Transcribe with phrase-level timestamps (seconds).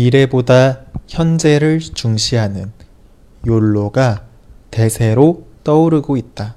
[0.00, 2.72] 미래보다 현재를 중시하는
[3.46, 4.26] 욜로가
[4.70, 6.56] 대세로 떠오르고 있다.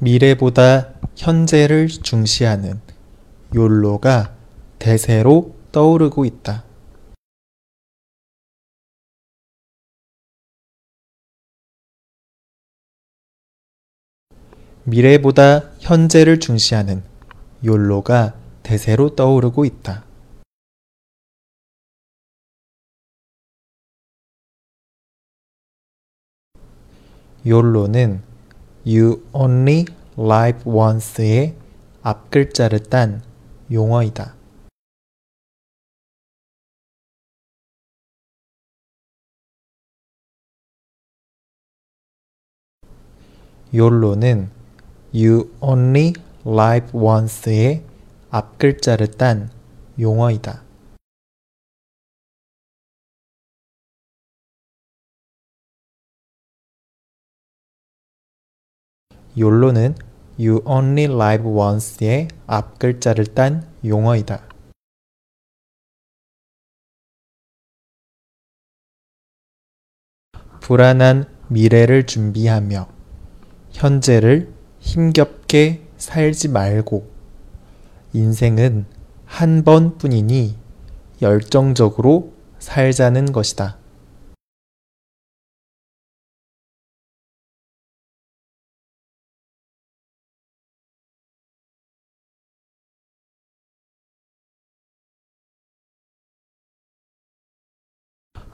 [0.00, 2.80] 미래보다 현재를 중시하는
[3.54, 4.34] 욜로가
[4.78, 6.64] 대세로 떠오르고 있다.
[14.88, 17.02] 미래보다 현재를 중시하는
[17.64, 20.04] 욜로가 대세로 떠오르고 있다.
[27.44, 28.22] 욜로는
[28.86, 29.86] You Only
[30.16, 31.56] Live Once의
[32.02, 33.22] 앞글자를 딴
[33.72, 34.36] 용어이다.
[43.74, 44.55] 욜로는
[45.18, 46.12] You Only
[46.44, 47.82] Live Once의
[48.28, 49.50] 앞글자를 딴
[49.98, 50.62] 용어이다.
[59.38, 59.94] 욜로는
[60.38, 64.46] You Only Live Once의 앞글자를 딴 용어이다.
[70.60, 72.86] 불안한 미래를 준비하며
[73.72, 74.55] 현재를
[74.86, 77.10] 힘겹게 살지 말고
[78.12, 78.86] 인생은
[79.24, 80.56] 한 번뿐이니
[81.20, 83.78] 열정적으로 살자는 것이다.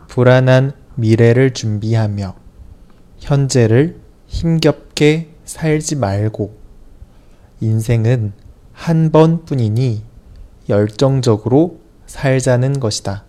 [0.08, 2.34] 불안한 미래를 준비하며
[3.18, 6.56] 현재를 힘겹게 살지 말고
[7.60, 8.32] 인생은
[8.72, 10.02] 한 번뿐이니
[10.68, 13.24] 열정적으로 살자는 것이다.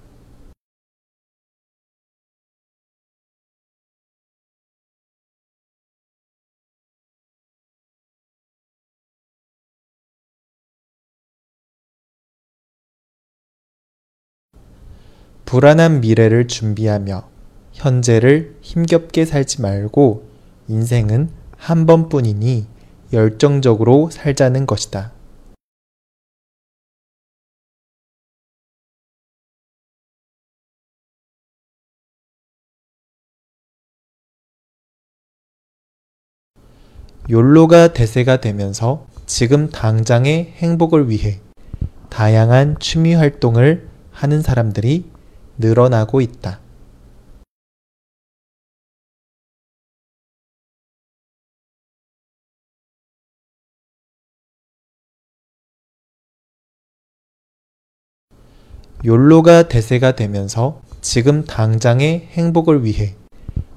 [15.46, 17.30] 불안한 미래를 준비하며
[17.74, 20.28] 현재를 힘겹게 살지 말고
[20.68, 22.68] 인생은 한 번뿐이니
[23.14, 25.14] 열정적으로 살자는 것이다.
[37.30, 41.40] 욜로가 대세가 되면서 지금 당장의 행복을 위해
[42.10, 45.10] 다양한 취미 활동을 하는 사람들이
[45.58, 46.63] 늘어나고 있다.
[59.06, 63.16] 욜로가 대세가 되면서 지금 당장의 행복을 위해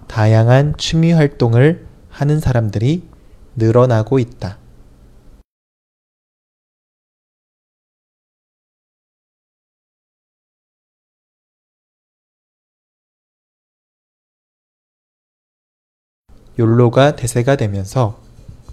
[0.06, 3.09] 다양한 취미 활동을 하는 사람들이
[3.56, 4.59] 늘어나고 있다.
[16.56, 18.20] 욜로가 대세가 되면서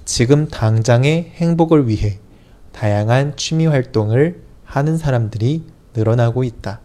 [0.06, 2.20] 지금 당장의 행복을 위해
[2.72, 6.82] 다양한 취미 활동을 하는 사람들이 늘어나고 있다.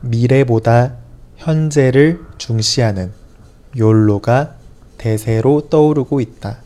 [0.00, 0.96] 미래보다
[1.36, 3.12] 현재를 중시하는
[3.76, 4.56] 욜로가
[4.96, 6.62] 대세로 떠오르고 있다.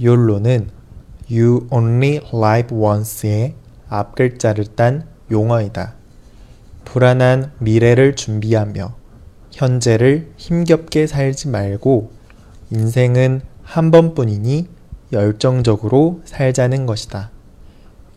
[0.00, 0.70] 욜로는
[1.30, 3.54] You Only Live Once의
[3.88, 5.94] 앞글자를 딴 용어이다.
[6.84, 9.05] 불안한 미래를 준비하며
[9.52, 12.10] 현재를 힘겹게 살지 말고
[12.70, 14.68] 인생은 한 번뿐이니
[15.12, 17.30] 열정적으로 살자는 것이다.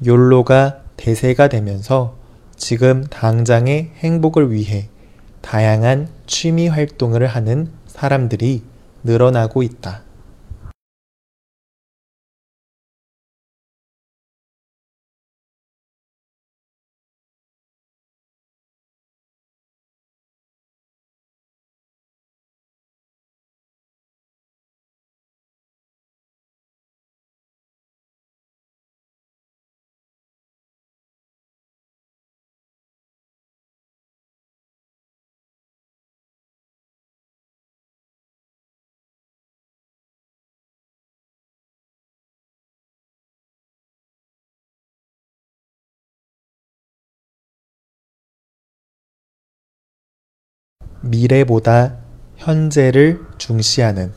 [0.06, 2.16] 욜로가 대세가 되면서
[2.56, 4.90] 지금 당장의 행복을 위해
[5.42, 8.64] 다양한 취미 활동을 하는 사람들이
[9.04, 10.04] 늘어나고 있다.
[51.02, 51.96] 미래보다
[52.38, 54.12] 현재를 중시하는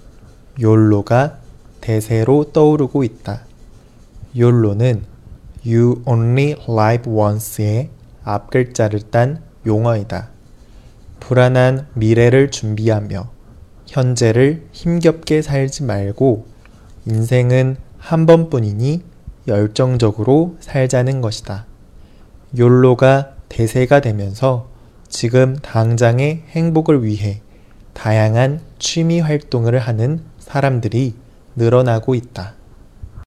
[0.60, 1.38] 욜로가
[1.80, 3.42] 대세로 떠오르고 있다.
[4.36, 5.04] 욜로는
[5.66, 7.90] You Only Live Once의
[8.24, 10.30] 앞글자를 딴 용어이다.
[11.20, 13.30] 불안한 미래를 준비하며
[13.86, 16.46] 현재를 힘겹게 살지 말고
[17.06, 19.02] 인생은 한 번뿐이니
[19.48, 21.66] 열정적으로 살자는 것이다.
[22.56, 24.71] 욜로가 대세가 되면서
[25.12, 27.42] 지금 당장의 행복을 위해
[27.92, 31.14] 다양한 취미 활동을 하는 사람들이
[31.54, 32.54] 늘어나고 있다.